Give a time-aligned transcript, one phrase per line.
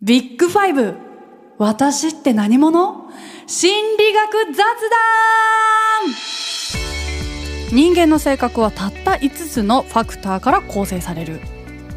[0.00, 0.94] ビッグファイブ。
[1.58, 3.10] 私って何者？
[3.48, 4.64] 心理学雑
[7.72, 7.76] 談。
[7.76, 11.40] 人間の性格はたった5つのファクターから構成される。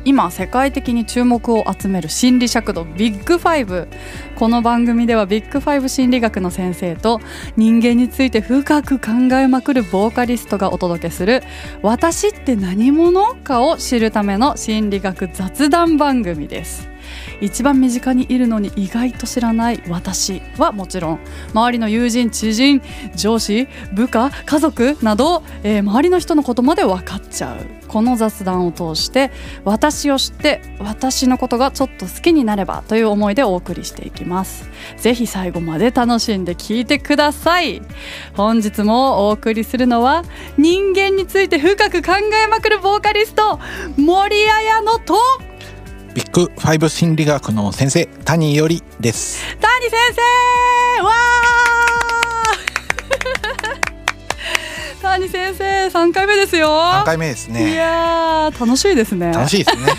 [0.03, 3.87] 今世界的に注目を集める心理尺度ビッグファイブ。
[4.36, 7.22] この番組ではビッグファイブ心理学の先生と
[7.56, 11.44] 人間について深く考えまくるボーカリストがお届けする
[11.83, 16.90] 「私って何者?」かを知るための心理学雑談番組です。
[17.41, 21.20] 一番身近にいるのに意外と知らない私はもちろん。
[21.54, 22.81] 周りの友人知人
[23.16, 27.58] 上司部下家族など、えー、周りの人のことまで分かっちゃう。
[27.88, 29.31] この雑談を通して
[29.66, 34.70] 私を知って私のことがちょっと好きになればという思いでお送りしていきます。
[34.98, 37.81] ぜひ最後まで楽しんで聞いてください。
[38.34, 40.23] 本日もお送りするのは
[40.58, 43.59] 人間について深く考えまくるボーカリスト
[43.98, 45.16] 森彩乃と
[46.14, 49.42] ビッグファイブ心理学の先生谷よりです。
[49.58, 49.92] 谷先
[50.98, 55.02] 生わー。
[55.02, 56.68] 谷先生三回目ですよ。
[56.68, 57.72] 三回目ですね。
[57.72, 59.31] いや楽しいですね。
[59.31, 59.94] 楽しいですね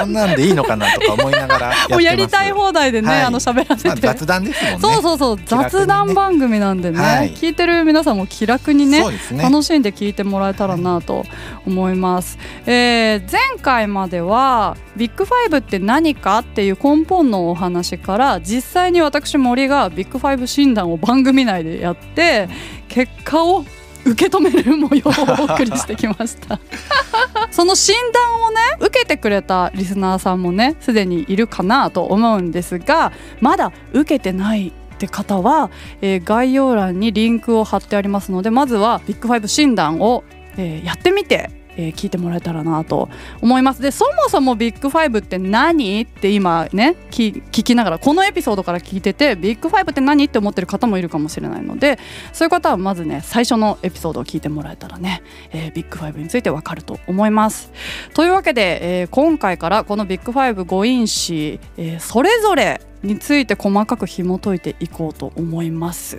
[0.00, 4.78] こんなんでいいのかなとか思いながら もうやりたい放題でね、はい、あの喋らせて、まあ、雑談ですもんね。
[4.80, 11.24] そうそうそう、雑談番組なんでね、はい、聞いてる皆さんも気楽にね、ね、楽しんで聞いてもらえたらなと
[11.66, 22.48] 思います、えー、前回まではビッグファイブって何かっていう根本のお話から実際に私森がビッグファイブ診断を番組内でやって
[22.88, 23.64] 結果を
[24.04, 26.58] 受け止める模様をお送りしてきました。
[27.50, 35.70] その診断をね受けてくれたリスナーさんもねすでにいるかなと思うんですがまだ受けてないって方は、
[36.00, 40.24] えー、概要欄にリンクを貼ってありますのでまずはビッグファイブ診断を、
[40.56, 43.08] えー、やってみてえー、聞いてもらえたらなと
[43.40, 43.82] 思います。
[43.82, 51.98] でそもそもビッグファイブって何って今ね聞きながらこのエピソードから聞いててビッグファイブって何って思ってる方もいるかもしれないので
[52.32, 55.22] そういう方はまずね最初のエピソードを聞いてもらえたらね、
[55.52, 57.72] えー、ビッグファイブについてわかると思います。
[58.14, 66.18] というわけで、えー、今回からこのビッグファイブ5因子、え、それぞれについて細かく紐解いていこうと思います。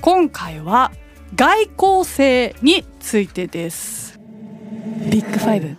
[0.00, 0.92] 今回は
[1.34, 4.09] 外交性についてです。
[5.10, 5.76] ビッグファイブ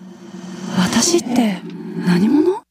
[0.78, 1.58] 私って
[2.06, 2.62] 何者？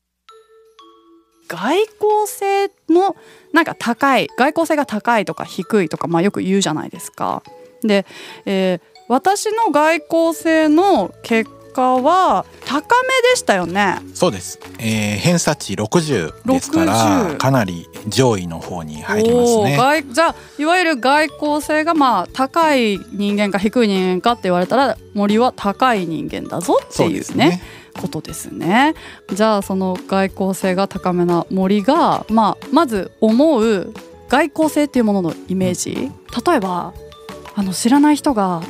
[1.48, 1.88] 外交
[2.26, 3.16] 性の
[3.52, 7.42] なんか高い外交性が高いとか低いとか、まあ、よく言うじゃないですか。
[7.82, 8.06] で、
[8.46, 13.98] えー、私の外交性の結果は高めでしたよね。
[14.14, 20.04] そうです、えー、偏差値60ですからかなり上位の方に入りますね。
[20.12, 27.60] じゃあいわゆる外交性がまあ高い人間か低い人間かって言われたら森は高い人間だぞっていうね
[28.00, 28.94] ことですね。
[29.32, 33.92] じゃあその外交性が高めな森が、まあ、まず思う
[34.28, 36.10] 外交性っていうもののイメージ。
[36.46, 36.94] 例えば
[37.54, 38.62] あの知らない人が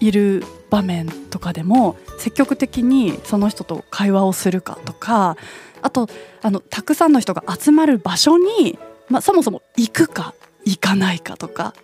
[0.00, 5.36] いる場面とかでも積極的にその人と会話をするかとか
[5.82, 6.08] あと
[6.42, 8.78] あのたくさんの人が集まる場所に、
[9.08, 10.34] まあ、そもそも行くか
[10.64, 11.74] 行かないかとか。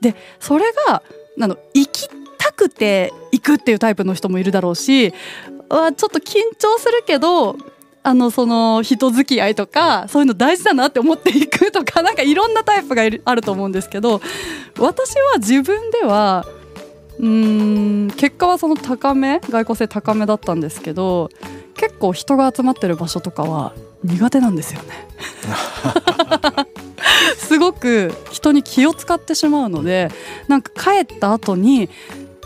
[0.00, 1.02] でそれが
[1.40, 7.56] あの行きたくて行くっていうタイプの人もいるだろうしちょっと緊張するけど
[8.02, 14.20] あのその人付き合いとかそういうの大事だなって思っていくとかなんかいろんなタイプがあると思うんですけど
[14.78, 16.44] 私は自分では
[17.18, 21.30] うん結果はその高め外交性高めだったんですけど
[21.74, 25.08] 結構人が集まってる場所とかは苦手なんですよね。
[27.38, 30.10] すごく人に気を使ってしまうので
[30.48, 31.88] なんか帰った後に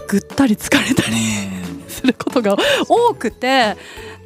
[0.08, 1.16] ぐったり疲れたり
[1.88, 2.56] することが
[2.88, 3.76] 多くて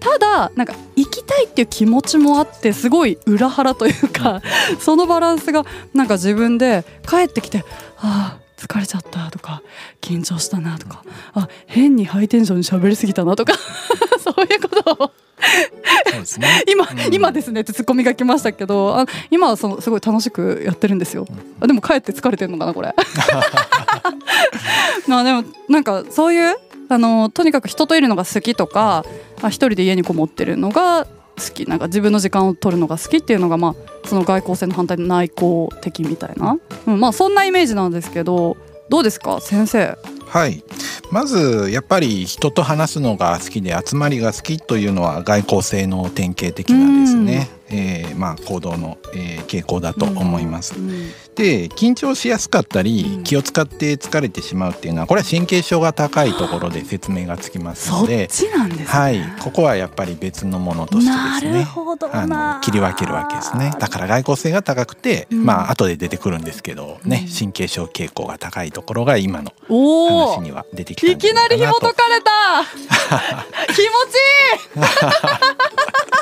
[0.00, 4.42] ただなんか行きたいっていう気持ちもあってすごい裏腹というか
[4.80, 5.64] そのバランスが
[5.94, 7.64] なんか自分で帰ってきて
[7.98, 9.62] ああ疲れちゃったとか
[10.00, 11.02] 緊張したなとか
[11.34, 13.54] あ変にハイテンションに喋りすぎたなとか
[14.22, 15.10] そういうことを。
[16.12, 21.26] そうですね、今、うん、今ですねってツッコミが来ましたけどあ今はそのすごい楽しくやってるんですよ。
[21.58, 22.94] あでも帰って疲れてるのかなこれ。
[25.08, 26.56] まあでもなんかそういう
[26.88, 29.04] あのとにかく人といるのが好きとか
[29.42, 31.64] あ一人で家にこもってるのが好き。
[31.66, 38.56] なんか自分の時間を取るのが好きっていうのがまあその外交性の反対の内向的みたいな、うん、まあそんなイメージなんですけど
[38.88, 39.40] どうですか？
[39.40, 39.96] 先生。
[40.26, 40.62] はい。
[41.10, 50.78] まずやっぱり人と話すのが好きで集まりが好きというのは外交性の典型的なですね、えー、ままあ、行動の、えー、傾向だと思います。
[50.78, 58.28] うんうん、で緊張しやすかったり、気を使って疲れてしまうっていうのはこれは神経症が高いところで説明がつきますのでね、
[58.86, 61.66] はい、ここはやっぱり別のものとしてですね。
[62.12, 63.72] あの切り分けるわけですね。
[63.78, 72.30] だから外交性が高くて、うん、まあ後で出てくるんですけどね、神経症傾向が高いところが今の話には出てきたいきなり紐解かれた
[73.74, 73.82] 気持ち
[74.76, 74.82] いい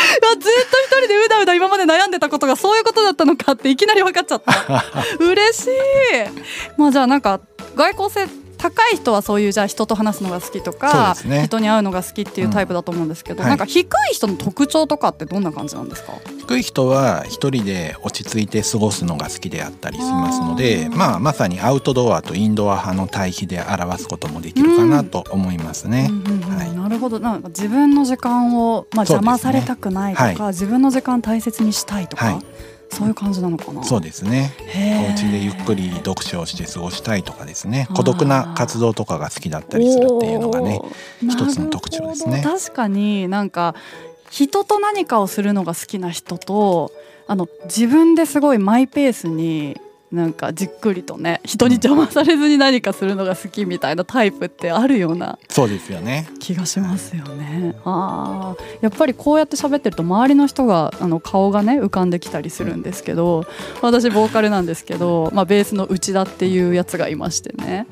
[0.38, 4.84] ずっと一人でうだうだ今まで悩んでたことがそういうことだったのかっていきなり分かっちゃった。
[5.18, 5.70] 嬉しい。
[6.76, 7.40] まあじゃあなんか
[7.74, 16.12] 外交性高い人はそういうじゃあ人と話すのが好きとか、ね、人に会うのが好きっていうタイプだと思うんですけど、うんなんか低い人の特徴とかってどんな感じなんですか？
[16.38, 26.10] 低い人は一人で落ち着いて過ごすのが好きであったりしますのでまあ、まさにアウトドアとインドア派の対比で表すこともできるかなと思いますね。
[26.76, 27.20] なるほど。
[27.20, 32.26] なんか自分の時間を、まあ、邪魔されたくないとか、ねはい、自分の時間大切にしたいとか。
[32.26, 32.44] はい
[32.90, 33.84] そういう感じなのかな。
[33.84, 34.52] そうですね。
[35.08, 37.88] お家でゆっくり読書をして過ごしたいとかですね。
[37.94, 40.80] 孤独な活動とかが好きだったりするっていうのがね、
[41.22, 42.42] 一つの特徴ですね。
[42.42, 43.74] 確かになんか
[44.30, 46.92] 人と何かをするのが好きな人と、
[47.26, 49.80] あの自分ですごいマイペースに
[50.12, 57.76] なんかじっくりとね人に邪魔されずに何かするのが好きみたいなタイプってあるようなそうですよね気がしますよね。
[57.84, 63.46] あやっぱりこうやって喋ってると周りの人があの顔がね浮かんできたりするんですけど
[63.82, 67.86] 私ボーカルなんですけど、まあ、ベースの内田っていうやつがいましてね、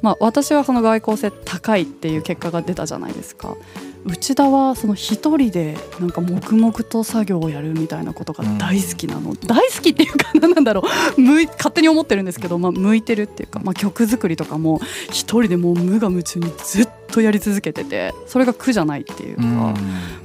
[0.00, 3.56] まあ、私はその外交性高いっていう結果が出たじゃないですか。
[4.04, 10.82] 内田はその一人でなんか黙々と作業をやるみたいなことが大好きなの、うん、大好きっていうか何なんだろ
[11.16, 11.20] う。
[11.20, 14.80] 向い勝手に思ってるんですけど、まあ、向いてるっていうか、まあ、曲作りとかも
[15.10, 19.74] 一人でもう無我夢中にずっとやり続けててそれが苦じゃないっていうか、うん、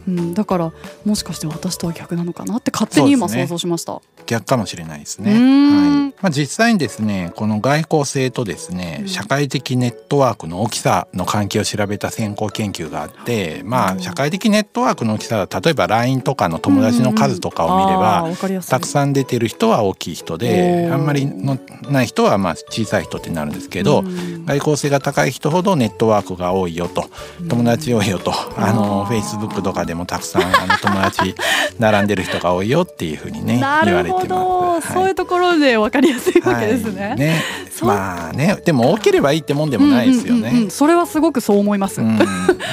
[0.08, 0.72] うん、だから
[1.06, 6.22] もしかして私とは逆なのかなって勝手に今想像しました、ね、逆かもしれないですね、はい。
[6.22, 21.58] まあ、実際にですねこの外交性とですね、社会的ネットワークの大きさの関係を調べた先行研究があってまあ社会的ネットワークの大きさは例えば LINE とかの友達の数とかを見れば、たくさん出てる人は大きい人であんまりの
[21.90, 24.04] ない人はまあ小さい人ってなるんですけど、
[24.46, 27.10] 外交性が高い人ほどネットワークが多いよと。
[27.48, 28.34] 友達多いよと。
[28.58, 31.36] あのフェイスブックとかでもたくさんあの友達
[31.80, 37.10] 並んでる人が多いよっていうふうにね 言われてます、はい、そういうところで分かりやすいわけですね。
[37.10, 37.44] はい、ね。
[37.82, 40.50] まあねでも多ければいいってもんでもないですよね。
[40.50, 42.02] うんうんうんそれはすごくそう思います。
[42.02, 42.26] うん、だ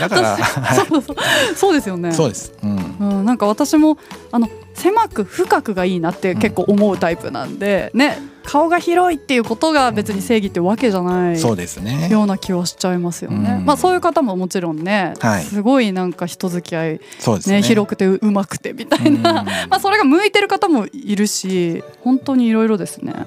[0.08, 0.36] から、
[0.74, 1.16] そうそう。
[1.54, 2.12] そうですよね。
[2.12, 2.52] そうです。
[2.62, 3.98] うん、うん、なんか私も
[4.30, 12.08] あの狭く深くがいいなって結構思うタイプなんで、ね顔が広いっていうことが別に正義ってわけじゃない、そうですね。
[12.10, 13.62] ような気はしちゃいますよね。
[13.64, 17.00] まあそういう方ももちろんね、はい、すごいなんか人付き合い、ね、
[17.46, 23.26] ね、広くてうまくてみたいな、 まあそれが向いてる方もいるし本当にいろいろですね。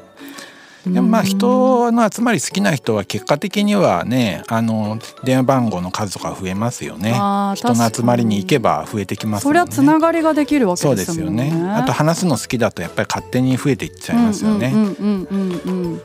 [0.86, 7.12] でもまあ人の集まり好きな人は結果的にはねあの電話番号の数とか増えますよね。
[7.56, 9.44] 人の集まりに行けば増えてきますね。
[9.44, 11.52] そりゃつながりができるわけですよね。
[11.76, 14.74] あと話すの好きだとやっぱり勝手に増えていっちゃいますよね。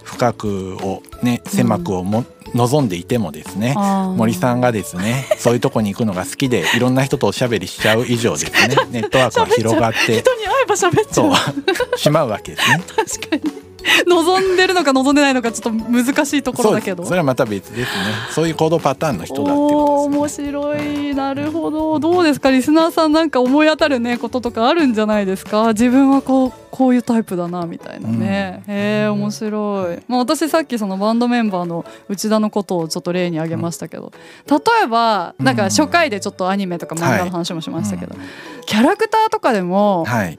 [0.03, 3.75] 深くをね狭くをも、うん望んでいてもですね。
[4.17, 8.77] 森さんがですねそういうとこに行くのが好きでいろんな人とおしゃべりしちゃう以上ですね。
[8.91, 10.19] ネットワークが広がって。
[10.19, 11.99] 人に会えば喋っちゃう。
[11.99, 12.83] しまうわけですね。
[12.97, 13.70] 確かに
[14.07, 17.05] 望んでるのか望んでないのかちょっと難しいところだけど。
[17.05, 17.87] それはまた別ですね。
[18.33, 21.15] そういう行動パターンの人だってことです、ね、面白い。
[21.15, 21.99] なるほど。
[21.99, 22.51] どうですか？
[22.51, 25.69] リスナーさんなんか思い当たるねこととかあるんじゃないですか？
[25.69, 34.13] 自分はこうこういうタイプだなみたいなね、うん、へえ面白い、まあ、私さっきそのバンドメンバーの内田のことをちょっと例に挙げましたけど、
[34.49, 38.27] 例えばなんか初回でちょっとアニメとか漫画の話もしましたけど、はい。
[38.27, 40.39] うん、キャラクターとかでも、はい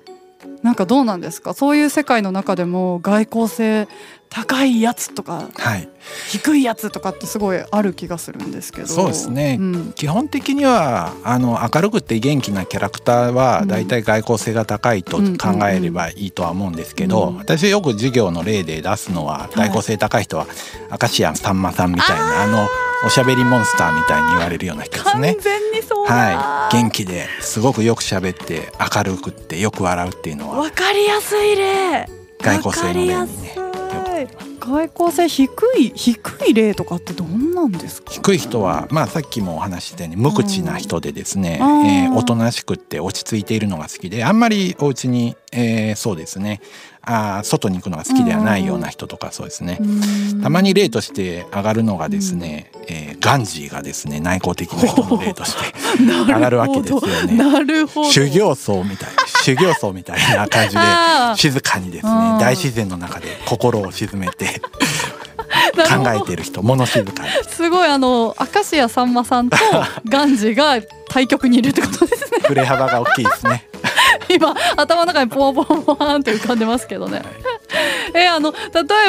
[0.64, 1.54] なんかどうなんですか？
[1.54, 3.88] そういう世界の中でも外交性
[4.34, 5.90] 高いやつとか、はい、
[6.30, 8.88] 低いやつとかってすごいある気がするんですけど。
[8.88, 20.48] そうですね、うん、基本的にはあの明るくて元気なキャラクターは大体外交性が高いと考えればいいとは思うんですけど、うん、私よく授業の例で出すのは外交性高い人は
[20.90, 22.68] 明石家さんまさんみたいなあの
[23.06, 25.34] おしゃべりモンスターみたいに言われるような人ですね。
[25.34, 32.08] 完全にそうはい、元気ですごくよく喋って明るくってよく笑うっていうのはわかりやすい例。
[32.42, 33.71] 外交性の例にね
[34.22, 35.50] よく外交性低
[35.80, 38.12] い低い例とかってどんなんですか？
[38.12, 46.62] 低い人は、まあ、さっきもお話ししたように無口な人でですね、うん、えー、おとなしくって落ち着いているのが好きであんまりお家に、えー、そうですね
[47.04, 49.80] あ外に行くのが好きではないような人とかそうですね、
[50.44, 57.38] たまに例として上がるのがですね、うん、えー、ガンジーがですね内向的な人の例として 上がるわけですよね。
[57.38, 58.12] なるほど。
[58.12, 59.10] 修行僧みたい
[59.44, 60.82] 修行僧みたいな感じで
[61.36, 64.62] 静かにですね大自然の中で心を沈めて
[65.76, 67.30] 考えてる人物静かに。
[67.50, 69.58] すごいあの明石家さんまさんと
[70.08, 70.80] ガンジが
[71.10, 72.40] 対局にいるってことですね。
[72.48, 73.71] 振れ幅が大きいですね
[74.34, 77.26] 今頭の中にポワポワポワンって浮かんでますけどね、はい、
[78.16, 78.60] えあの例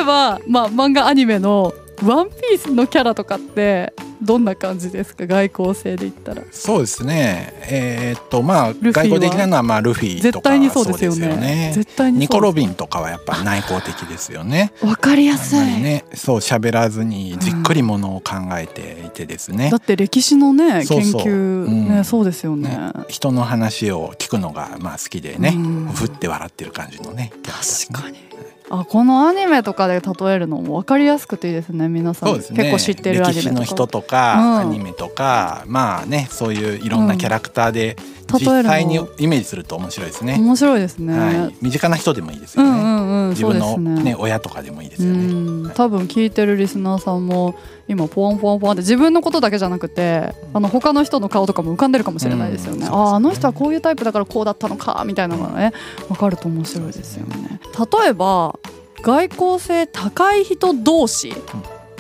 [0.01, 1.73] えば、まあ、漫画アニメの
[2.05, 5.27] 「ワンピースのキャラとかってどんな感じですか？
[5.27, 6.43] 外交性で言ったら。
[6.51, 7.53] そうですね。
[7.71, 11.73] えー、っとまあ外交的なのはまあルフィとかそうですよね。
[11.75, 14.73] 絶対にニコ・ロビンとかはやっぱ内向的ですよね。
[14.83, 15.59] わかりやすい。
[15.59, 27.33] ねそう喋らずにじっくりものを考えていてですね、うん、だって歴史のね研究ね、うん、そうですよね、ね、人の話を聞くのがまあ好きでね、うん、ふって笑ってる感じのね。
[27.43, 28.19] 確かに
[28.75, 33.55] あこのアニメとかで例えるのも分かりやすくていいですね皆さん、ね、結構知ってるアニメとか。
[33.55, 37.97] の人とか、うん、アニメとかまあねそういういろんなキャラクターで、
[38.39, 40.37] 実際にイメージすると面白いですね。
[40.39, 44.15] 面白いですね、はい、身近な人でもいいですよね、うんうんうん、自分のね、ね。
[44.19, 47.55] 親とかでもいいですよね、多分聞いてるリスナーさんも
[47.89, 55.73] 今ポワンポワンポワンって自分のことだけじゃなくてあの他の人の顔とかも浮かんでるかもしれないですよね、うん、あああの人はこういうタイプだからこうだったのかみたいなのがね
[56.09, 57.61] 分かると面白いですよね。
[58.03, 58.59] 例えば
[59.03, 61.35] 外交性高い人同士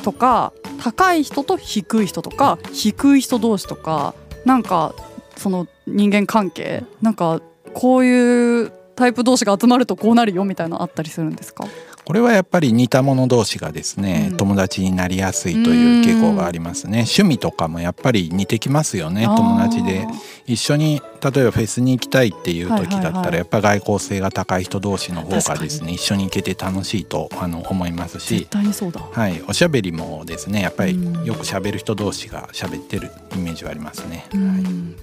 [0.04, 4.94] とか、高い人と低い人とか低い人同士とかなんか
[5.36, 7.40] その人間関係なんか
[7.74, 11.64] こういうタイプ同士が集まるとこうなるよみたいなあったりするんですか？
[12.04, 17.00] これはやっぱり似た者同士がですね、うん、友達になりやすいという傾向がありますね。
[17.00, 20.06] 趣味とかもやっぱり似てきますよね友達で。
[20.44, 28.48] 一緒に例えばフェスに行きたいっていう時だったらやっぱ外交性が高い人同士の方がですね一緒に行けて楽しいとあの思いますし。
[29.12, 34.38] はい、おしゃべりもですねやっぱりよくしゃべる人同士がしゃべってるイメージはありますね、は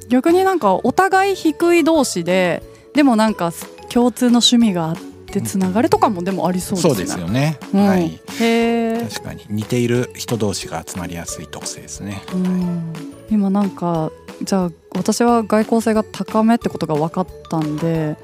[0.06, 2.62] い、逆になんかお互い低い同士で
[2.94, 3.52] でもなんか
[3.90, 6.94] 共通の趣味があってってつながるとかもでもありそうですね。
[6.96, 7.60] そうですよね。
[7.74, 8.20] うん、はい。
[8.40, 12.22] へ確かに似ている人同士が集まりやすい特性ですね。
[12.28, 12.98] は
[13.30, 14.12] い、今なんか
[14.44, 18.18] じゃあ私は外交性が高めってことが分かったんで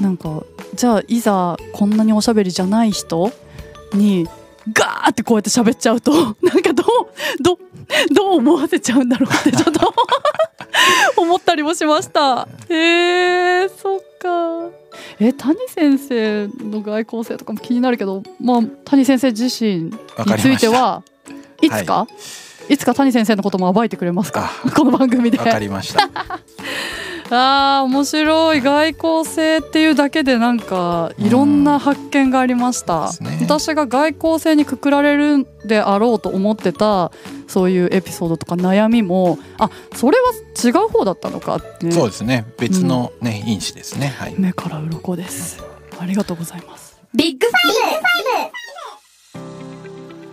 [0.00, 0.42] なんか
[0.74, 3.32] じゃあいざこんなにおしゃべりじゃない人
[3.92, 4.26] に
[4.72, 7.58] ガーってこうやって喋っちゃうと なんかどうど
[8.14, 9.94] どう思わせちゃうんだろうってちょっと
[11.16, 12.48] 思ったりもしました。
[12.68, 14.70] へえそっか。
[15.20, 19.92] え谷先生の外交性とかも気になるけど、まあ、谷先生自身に
[20.38, 21.02] ついては
[21.60, 22.06] いつか、は
[22.68, 24.50] い、いつか谷先生のことも暴いてくれますか？
[24.74, 25.38] この番組で。
[25.38, 26.08] わかりました。
[27.28, 28.60] あー面白い。
[28.60, 37.10] 外交性っていうだけでなんかいろんな発見がありました、ね、私が外交性にくくられるであろうと思ってた
[37.46, 40.32] そういうエピソードとか悩みもあそれは
[40.64, 41.90] 違う方だったのかって。
[41.90, 42.46] そうですね。
[42.58, 45.62] 別のね、うん、因子ですね、はい、目から鱗です、
[45.92, 47.00] うん、ありがとうございます。
[47.14, 47.56] ビッグファ
[48.48, 48.66] イブ。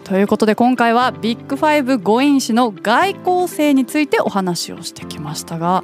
[0.04, 5.84] ということで今回はビッグファイブ5因子の外向性についてお話をしてきましたが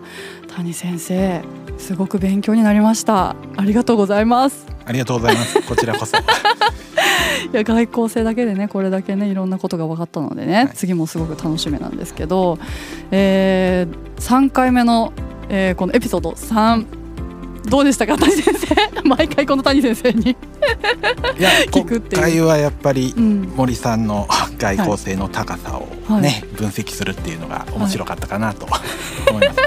[0.53, 1.41] 谷先生
[1.77, 3.35] すごく勉強になりました。
[3.55, 5.61] ありがとうございますありがとうございます。
[5.69, 6.17] こちらこそ。
[6.17, 6.21] い
[7.53, 12.57] や外交性だけでねこれだけねいろんなことが分かったのでね、はい、次もすごく楽しみなんですけど、
[13.11, 15.13] えー、3回目の、
[15.47, 16.85] えー、このエピソード3
[17.69, 18.75] どうでしたか谷先生？
[19.07, 20.31] 毎回この谷先生に。
[21.37, 22.21] いや 聞くっていう。
[22.21, 24.27] 今回はやっぱり森さんの
[24.57, 28.65] 外交性の高さをね、はい、分析するっていうのが面白かったかなと
[29.29, 29.59] 思います、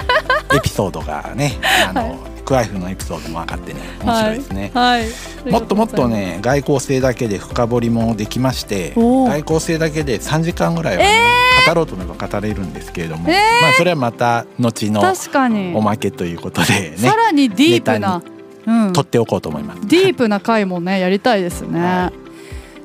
[0.57, 5.07] エピソードがねあの、はい、クワイフのエピソードも分かってね面白いですね、はい、
[5.51, 11.21] もっともっとね外交性だけで深掘りもできまして外交性だけで3時間ぐらいはね、
[11.67, 18.23] えー、語ろうと思えば語れるんですけれども、えー、まあそれはまた後のおまけということでねさらにディープな、
[18.67, 19.87] うん、取っておこうと思います。
[19.87, 22.13] ディープな回もねやりたいですね、は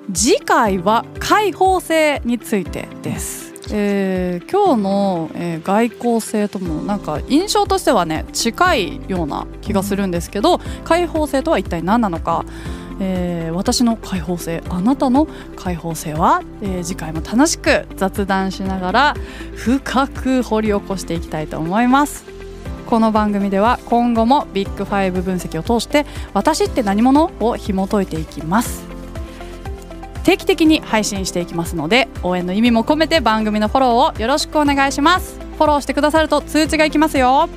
[0.09, 12.45] い、次回は開放性についてですえー、今日の、えー、外交性ともなんか印象としてはね近いような気がするんですけど開放性とは一体何なのか、
[12.99, 19.15] えー、私の開放性あなたの開放性は、えー、次回も楽しく雑談しながら
[19.55, 22.25] 深く掘り起こしていきたいと思います。
[22.87, 27.31] この番組では今後もビッグファイブ分析を通して私って何者？
[27.41, 28.86] を紐解いていきます。
[30.27, 35.39] 定期的に配信していきますので応援の意味も込めて番組のフォローをよろしくお願いします。
[35.39, 37.47] フォローしてくださると通知がいきますよ。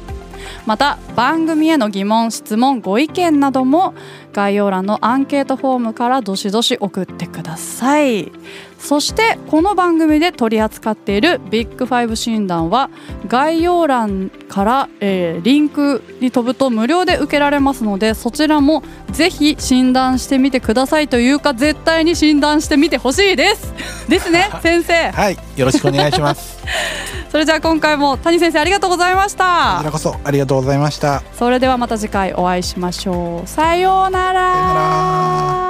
[0.66, 3.92] また番組への疑問質問ご意見なども
[4.32, 8.30] 概要欄のアンケートフォームからどしどし送ってください。
[8.80, 12.90] そしてこの番組で取り扱っているビッグファイブ診断は
[13.28, 18.82] 概要欄から、えー、リンクに飛ぶと無料で受けられますのでそちらも
[19.12, 23.72] ぜひ診断してみてくださいというか絶対に診断してみてほしいです。
[24.08, 25.10] ですね先生。
[25.10, 25.38] はい。
[25.56, 26.58] よろしくお願いします。
[27.30, 29.74] それじゃあ今回も谷先生ありがとうございました。
[29.76, 31.22] こちらこそありがとうございました。
[31.38, 33.48] それではまた次回お会いしましょう。
[33.48, 35.69] さようなら